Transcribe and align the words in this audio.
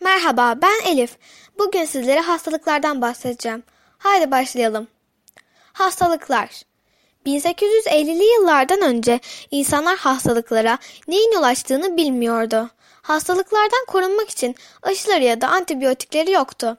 Merhaba, 0.00 0.54
ben 0.62 0.92
Elif. 0.92 1.16
Bugün 1.58 1.84
sizlere 1.84 2.20
hastalıklardan 2.20 3.00
bahsedeceğim. 3.00 3.62
Haydi 3.98 4.30
başlayalım. 4.30 4.88
Hastalıklar 5.72 6.62
1850'li 7.26 8.24
yıllardan 8.24 8.82
önce 8.82 9.20
insanlar 9.50 9.96
hastalıklara 9.96 10.78
neyin 11.08 11.32
yol 11.32 11.42
açtığını 11.42 11.96
bilmiyordu. 11.96 12.70
Hastalıklardan 13.02 13.84
korunmak 13.88 14.30
için 14.30 14.54
aşıları 14.82 15.24
ya 15.24 15.40
da 15.40 15.48
antibiyotikleri 15.48 16.30
yoktu. 16.30 16.78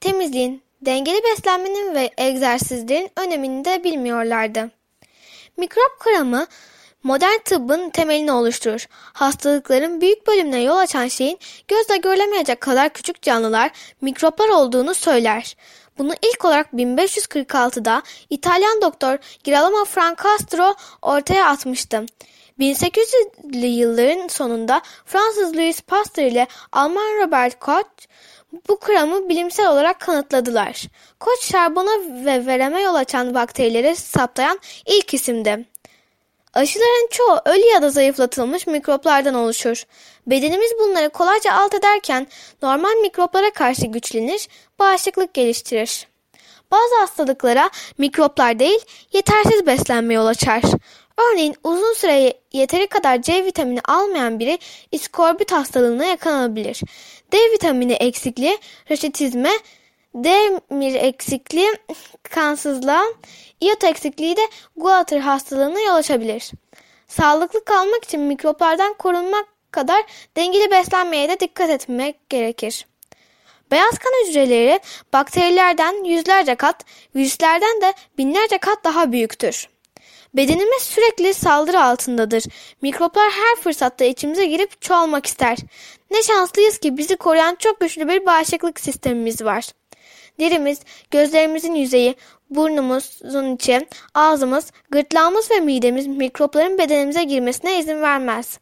Temizliğin, 0.00 0.62
dengeli 0.82 1.22
beslenmenin 1.24 1.94
ve 1.94 2.10
egzersizlerin 2.18 3.10
önemini 3.16 3.64
de 3.64 3.84
bilmiyorlardı. 3.84 4.70
Mikrop 5.56 6.00
kıramı 6.00 6.46
modern 7.06 7.38
tıbbın 7.44 7.90
temelini 7.90 8.32
oluşturur. 8.32 8.86
Hastalıkların 9.12 10.00
büyük 10.00 10.26
bölümüne 10.26 10.62
yol 10.62 10.76
açan 10.76 11.08
şeyin 11.08 11.38
gözle 11.68 11.96
görülemeyecek 11.96 12.60
kadar 12.60 12.88
küçük 12.92 13.22
canlılar, 13.22 13.70
mikroplar 14.00 14.48
olduğunu 14.48 14.94
söyler. 14.94 15.56
Bunu 15.98 16.14
ilk 16.22 16.44
olarak 16.44 16.72
1546'da 16.72 18.02
İtalyan 18.30 18.82
doktor 18.82 19.18
Girolamo 19.44 19.84
Francastro 19.84 20.74
ortaya 21.02 21.46
atmıştı. 21.46 22.06
1800'lü 22.58 23.66
yılların 23.66 24.28
sonunda 24.28 24.82
Fransız 25.04 25.56
Louis 25.56 25.80
Pasteur 25.80 26.24
ile 26.24 26.46
Alman 26.72 27.22
Robert 27.22 27.58
Koch 27.58 28.06
bu 28.68 28.80
kuramı 28.80 29.28
bilimsel 29.28 29.68
olarak 29.68 30.00
kanıtladılar. 30.00 30.82
Koç 31.20 31.44
şarbona 31.44 32.24
ve 32.24 32.46
vereme 32.46 32.82
yol 32.82 32.94
açan 32.94 33.34
bakterileri 33.34 33.96
saptayan 33.96 34.60
ilk 34.86 35.14
isimdi. 35.14 35.66
Aşıların 36.56 37.08
çoğu 37.10 37.40
ölü 37.44 37.66
ya 37.74 37.82
da 37.82 37.90
zayıflatılmış 37.90 38.66
mikroplardan 38.66 39.34
oluşur. 39.34 39.82
Bedenimiz 40.26 40.70
bunları 40.80 41.10
kolayca 41.10 41.52
alt 41.52 41.74
ederken 41.74 42.26
normal 42.62 42.94
mikroplara 43.02 43.50
karşı 43.50 43.86
güçlenir, 43.86 44.48
bağışıklık 44.78 45.34
geliştirir. 45.34 46.06
Bazı 46.70 47.00
hastalıklara 47.00 47.70
mikroplar 47.98 48.58
değil, 48.58 48.78
yetersiz 49.12 49.66
beslenme 49.66 50.14
yol 50.14 50.26
açar. 50.26 50.62
Örneğin 51.18 51.54
uzun 51.64 51.94
süre 51.94 52.34
yeteri 52.52 52.86
kadar 52.86 53.22
C 53.22 53.44
vitamini 53.44 53.80
almayan 53.80 54.38
biri 54.38 54.58
iskorbut 54.92 55.52
hastalığına 55.52 56.04
yakalanabilir. 56.04 56.82
D 57.32 57.38
vitamini 57.52 57.92
eksikliği, 57.92 58.58
raşitizme, 58.90 59.50
demir 60.14 60.94
eksikliği, 60.94 61.72
kansızlığa, 62.22 63.04
iot 63.60 63.84
eksikliği 63.84 64.36
de 64.36 64.48
Guatr 64.76 65.18
hastalığına 65.18 65.80
yol 65.80 65.94
açabilir. 65.94 66.50
Sağlıklı 67.08 67.64
kalmak 67.64 68.04
için 68.04 68.20
mikroplardan 68.20 68.94
korunmak 68.94 69.46
kadar 69.70 70.02
dengeli 70.36 70.70
beslenmeye 70.70 71.28
de 71.28 71.40
dikkat 71.40 71.70
etmek 71.70 72.30
gerekir. 72.30 72.86
Beyaz 73.70 73.98
kan 73.98 74.12
hücreleri 74.26 74.80
bakterilerden 75.12 76.04
yüzlerce 76.04 76.54
kat, 76.54 76.84
virüslerden 77.14 77.80
de 77.80 77.94
binlerce 78.18 78.58
kat 78.58 78.84
daha 78.84 79.12
büyüktür. 79.12 79.68
Bedenimiz 80.34 80.82
sürekli 80.82 81.34
saldırı 81.34 81.82
altındadır. 81.82 82.44
Mikroplar 82.82 83.30
her 83.30 83.62
fırsatta 83.62 84.04
içimize 84.04 84.46
girip 84.46 84.82
çoğalmak 84.82 85.26
ister. 85.26 85.58
Ne 86.10 86.22
şanslıyız 86.22 86.78
ki 86.78 86.96
bizi 86.96 87.16
koruyan 87.16 87.54
çok 87.54 87.80
güçlü 87.80 88.08
bir 88.08 88.26
bağışıklık 88.26 88.80
sistemimiz 88.80 89.44
var. 89.44 89.64
Derimiz, 90.40 90.80
gözlerimizin 91.10 91.74
yüzeyi, 91.74 92.14
burnumuzun 92.50 93.54
içi, 93.54 93.86
ağzımız, 94.14 94.72
gırtlağımız 94.90 95.50
ve 95.50 95.60
midemiz 95.60 96.06
mikropların 96.06 96.78
bedenimize 96.78 97.24
girmesine 97.24 97.78
izin 97.78 98.02
vermez. 98.02 98.58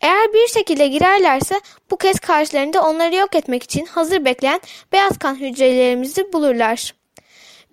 Eğer 0.00 0.32
bir 0.32 0.48
şekilde 0.48 0.86
girerlerse 0.86 1.60
bu 1.90 1.96
kez 1.96 2.20
karşılarında 2.20 2.82
onları 2.82 3.14
yok 3.14 3.34
etmek 3.34 3.62
için 3.62 3.86
hazır 3.86 4.24
bekleyen 4.24 4.60
beyaz 4.92 5.18
kan 5.18 5.34
hücrelerimizi 5.34 6.32
bulurlar. 6.32 6.94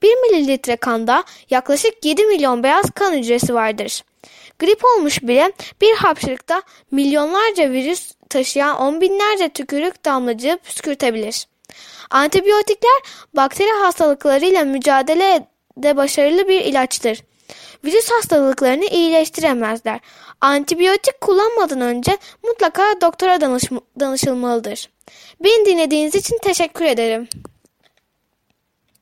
1 0.02 0.16
mililitre 0.16 0.76
kanda 0.76 1.24
yaklaşık 1.50 2.06
7 2.06 2.26
milyon 2.26 2.64
beyaz 2.64 2.92
kan 2.92 3.14
hücresi 3.14 3.54
vardır. 3.54 4.04
Grip 4.60 4.86
olmuş 4.86 5.22
bile 5.24 5.52
bir 5.82 5.96
hapşırıkta 5.96 6.62
milyonlarca 6.92 7.72
virüs 7.72 8.12
taşıyan 8.30 8.78
on 8.78 9.02
binlerce 9.02 9.50
tükürük 9.50 10.06
damlacığı 10.06 10.58
püskürtebilir. 10.64 11.48
Antibiyotikler 12.10 13.02
bakteri 13.34 13.72
hastalıklarıyla 13.72 14.64
mücadelede 14.64 15.98
başarılı 15.98 16.48
bir 16.48 16.62
ilaçtır. 16.62 17.24
Virüs 17.86 18.12
hastalıklarını 18.12 18.86
iyileştiremezler. 18.86 20.00
Antibiyotik 20.42 21.22
kullanmadan 21.22 21.82
önce 21.82 22.18
mutlaka 22.44 22.84
doktora 23.02 23.42
danış 23.42 23.64
danışılmalıdır. 24.00 24.90
Beni 25.44 25.66
dinlediğiniz 25.66 26.16
için 26.16 26.38
teşekkür 26.44 26.86
ederim. 26.86 27.28